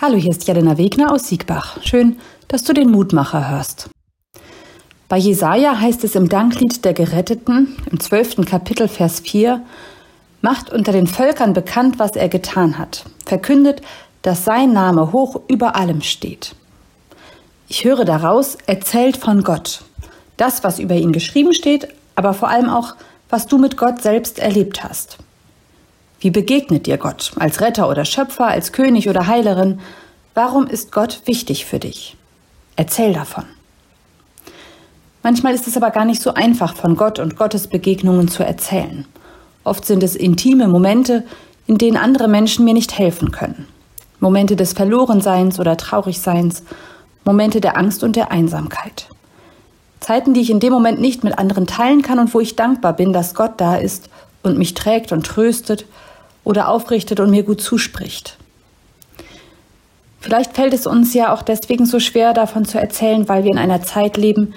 Hallo, 0.00 0.16
hier 0.16 0.32
ist 0.32 0.48
Jelena 0.48 0.76
Wegner 0.76 1.12
aus 1.12 1.28
Siegbach. 1.28 1.78
Schön, 1.84 2.16
dass 2.48 2.64
du 2.64 2.72
den 2.72 2.90
Mutmacher 2.90 3.48
hörst. 3.48 3.90
Bei 5.08 5.16
Jesaja 5.16 5.78
heißt 5.78 6.02
es 6.02 6.16
im 6.16 6.28
Danklied 6.28 6.84
der 6.84 6.94
Geretteten, 6.94 7.76
im 7.88 8.00
zwölften 8.00 8.44
Kapitel, 8.44 8.88
Vers 8.88 9.20
4, 9.20 9.62
macht 10.42 10.72
unter 10.72 10.90
den 10.90 11.06
Völkern 11.06 11.52
bekannt, 11.52 12.00
was 12.00 12.16
er 12.16 12.28
getan 12.28 12.76
hat, 12.76 13.04
verkündet, 13.24 13.82
dass 14.22 14.44
sein 14.44 14.72
Name 14.72 15.12
hoch 15.12 15.40
über 15.46 15.76
allem 15.76 16.02
steht. 16.02 16.56
Ich 17.68 17.84
höre 17.84 18.04
daraus, 18.04 18.58
erzählt 18.66 19.16
von 19.16 19.44
Gott. 19.44 19.84
Das, 20.36 20.64
was 20.64 20.80
über 20.80 20.96
ihn 20.96 21.12
geschrieben 21.12 21.54
steht, 21.54 21.86
aber 22.16 22.34
vor 22.34 22.48
allem 22.48 22.68
auch, 22.68 22.96
was 23.30 23.46
du 23.46 23.58
mit 23.58 23.76
Gott 23.76 24.02
selbst 24.02 24.40
erlebt 24.40 24.82
hast. 24.82 25.18
Wie 26.24 26.30
begegnet 26.30 26.86
dir 26.86 26.96
Gott? 26.96 27.32
Als 27.36 27.60
Retter 27.60 27.86
oder 27.86 28.06
Schöpfer, 28.06 28.46
als 28.46 28.72
König 28.72 29.10
oder 29.10 29.26
Heilerin? 29.26 29.80
Warum 30.32 30.66
ist 30.66 30.90
Gott 30.90 31.20
wichtig 31.26 31.66
für 31.66 31.78
dich? 31.78 32.16
Erzähl 32.76 33.12
davon. 33.12 33.44
Manchmal 35.22 35.52
ist 35.52 35.66
es 35.66 35.76
aber 35.76 35.90
gar 35.90 36.06
nicht 36.06 36.22
so 36.22 36.32
einfach, 36.32 36.76
von 36.76 36.96
Gott 36.96 37.18
und 37.18 37.36
Gottes 37.36 37.66
Begegnungen 37.66 38.28
zu 38.28 38.42
erzählen. 38.42 39.04
Oft 39.64 39.84
sind 39.84 40.02
es 40.02 40.16
intime 40.16 40.66
Momente, 40.66 41.24
in 41.66 41.76
denen 41.76 41.98
andere 41.98 42.26
Menschen 42.26 42.64
mir 42.64 42.72
nicht 42.72 42.98
helfen 42.98 43.30
können. 43.30 43.68
Momente 44.18 44.56
des 44.56 44.72
Verlorenseins 44.72 45.60
oder 45.60 45.76
Traurigseins, 45.76 46.62
Momente 47.26 47.60
der 47.60 47.76
Angst 47.76 48.02
und 48.02 48.16
der 48.16 48.32
Einsamkeit. 48.32 49.10
Zeiten, 50.00 50.32
die 50.32 50.40
ich 50.40 50.48
in 50.48 50.60
dem 50.60 50.72
Moment 50.72 51.02
nicht 51.02 51.22
mit 51.22 51.38
anderen 51.38 51.66
teilen 51.66 52.00
kann 52.00 52.18
und 52.18 52.32
wo 52.32 52.40
ich 52.40 52.56
dankbar 52.56 52.94
bin, 52.94 53.12
dass 53.12 53.34
Gott 53.34 53.52
da 53.58 53.76
ist 53.76 54.08
und 54.42 54.56
mich 54.56 54.72
trägt 54.72 55.12
und 55.12 55.26
tröstet 55.26 55.84
oder 56.44 56.68
aufrichtet 56.68 57.20
und 57.20 57.30
mir 57.30 57.42
gut 57.42 57.60
zuspricht. 57.60 58.36
Vielleicht 60.20 60.54
fällt 60.54 60.72
es 60.72 60.86
uns 60.86 61.12
ja 61.12 61.34
auch 61.34 61.42
deswegen 61.42 61.84
so 61.84 62.00
schwer, 62.00 62.32
davon 62.32 62.64
zu 62.64 62.78
erzählen, 62.78 63.28
weil 63.28 63.44
wir 63.44 63.50
in 63.50 63.58
einer 63.58 63.82
Zeit 63.82 64.16
leben, 64.16 64.54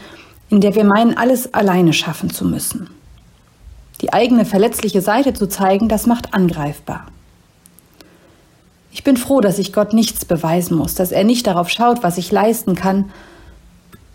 in 0.50 0.62
der 0.62 0.76
wir 0.76 0.86
meinen, 0.86 1.18
alles 1.18 1.54
alleine 1.54 1.92
schaffen 1.92 2.30
zu 2.30 2.46
müssen. 2.46 2.90
Die 4.02 4.14
eigene 4.14 4.46
verletzliche 4.46 5.02
Seite 5.02 5.34
zu 5.34 5.50
zeigen, 5.50 5.90
das 5.90 6.06
macht 6.06 6.34
angreifbar. 6.34 7.08
Ich 8.92 9.04
bin 9.04 9.18
froh, 9.18 9.42
dass 9.42 9.60
ich 9.60 9.74
Gott 9.74 9.94
nichts 9.94 10.26
beweisen 10.26 10.78
muss, 10.78 10.96
dass 10.96 11.12
er 11.12 11.24
nicht 11.24 11.48
darauf 11.48 11.70
schaut, 11.70 12.02
was 12.02 12.18
ich 12.18 12.32
leisten 12.32 12.76
kann. 12.76 13.12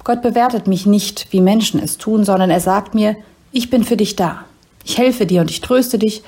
Gott 0.04 0.22
bewertet 0.22 0.66
mich 0.66 0.86
nicht, 0.86 1.28
wie 1.32 1.40
Menschen 1.40 1.80
es 1.80 1.98
tun, 1.98 2.24
sondern 2.24 2.50
er 2.50 2.60
sagt 2.60 2.94
mir, 2.94 3.16
ich 3.52 3.70
bin 3.70 3.84
für 3.84 3.96
dich 3.96 4.16
da. 4.16 4.44
Ich 4.84 4.98
helfe 4.98 5.26
dir 5.26 5.42
und 5.42 5.50
ich 5.50 5.60
tröste 5.60 5.98
dich 5.98 6.22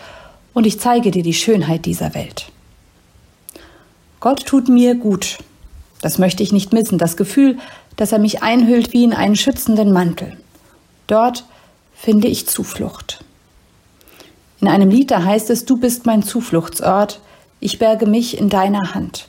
und 0.55 0.67
ich 0.67 0.81
zeige 0.81 1.11
dir 1.11 1.23
die 1.23 1.35
Schönheit 1.35 1.85
dieser 1.85 2.15
Welt. 2.15 2.47
Gott 4.21 4.47
tut 4.47 4.69
mir 4.69 4.95
gut. 4.95 5.39
Das 6.01 6.19
möchte 6.19 6.43
ich 6.43 6.53
nicht 6.53 6.73
missen, 6.73 6.97
das 6.97 7.17
Gefühl, 7.17 7.59
dass 7.97 8.13
er 8.13 8.19
mich 8.19 8.43
einhüllt 8.43 8.93
wie 8.93 9.05
in 9.05 9.13
einen 9.13 9.37
schützenden 9.37 9.93
Mantel. 9.93 10.37
Dort 11.07 11.45
finde 11.95 12.29
ich 12.29 12.49
Zuflucht. 12.49 13.23
In 14.61 14.69
einem 14.69 14.89
Lied 14.89 15.11
da 15.11 15.23
heißt 15.23 15.51
es, 15.51 15.67
du 15.67 15.77
bist 15.77 16.07
mein 16.07 16.23
Zufluchtsort, 16.23 17.21
ich 17.61 17.79
berge 17.79 18.07
mich 18.07 18.39
in 18.39 18.49
deiner 18.49 18.95
Hand. 18.95 19.27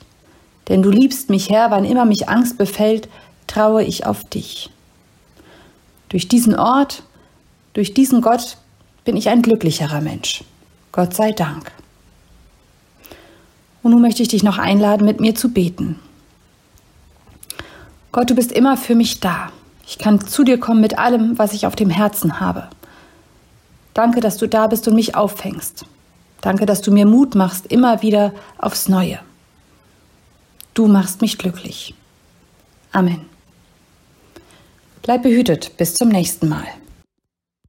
Denn 0.68 0.82
du 0.82 0.90
liebst 0.90 1.30
mich, 1.30 1.50
Herr, 1.50 1.70
wann 1.70 1.84
immer 1.84 2.04
mich 2.04 2.28
Angst 2.28 2.58
befällt, 2.58 3.08
traue 3.46 3.84
ich 3.84 4.06
auf 4.06 4.24
dich. 4.24 4.70
Durch 6.08 6.28
diesen 6.28 6.56
Ort, 6.56 7.02
durch 7.72 7.94
diesen 7.94 8.20
Gott 8.20 8.56
bin 9.04 9.16
ich 9.16 9.28
ein 9.28 9.42
glücklicherer 9.42 10.00
Mensch. 10.00 10.42
Gott 10.96 11.12
sei 11.12 11.32
Dank. 11.32 11.70
Und 13.82 13.90
nun 13.90 14.00
möchte 14.00 14.22
ich 14.22 14.28
dich 14.28 14.42
noch 14.42 14.56
einladen, 14.56 15.04
mit 15.04 15.20
mir 15.20 15.34
zu 15.34 15.50
beten. 15.50 16.00
Gott, 18.12 18.30
du 18.30 18.34
bist 18.34 18.50
immer 18.50 18.78
für 18.78 18.94
mich 18.94 19.20
da. 19.20 19.52
Ich 19.86 19.98
kann 19.98 20.26
zu 20.26 20.42
dir 20.42 20.58
kommen 20.58 20.80
mit 20.80 20.98
allem, 20.98 21.38
was 21.38 21.52
ich 21.52 21.66
auf 21.66 21.76
dem 21.76 21.90
Herzen 21.90 22.40
habe. 22.40 22.70
Danke, 23.92 24.20
dass 24.20 24.38
du 24.38 24.48
da 24.48 24.68
bist 24.68 24.88
und 24.88 24.94
mich 24.94 25.14
auffängst. 25.14 25.84
Danke, 26.40 26.64
dass 26.64 26.80
du 26.80 26.90
mir 26.90 27.04
Mut 27.04 27.34
machst, 27.34 27.66
immer 27.66 28.00
wieder 28.00 28.32
aufs 28.56 28.88
Neue. 28.88 29.18
Du 30.72 30.86
machst 30.86 31.20
mich 31.20 31.36
glücklich. 31.36 31.94
Amen. 32.92 33.26
Bleib 35.02 35.24
behütet. 35.24 35.76
Bis 35.76 35.92
zum 35.92 36.08
nächsten 36.08 36.48
Mal. 36.48 36.64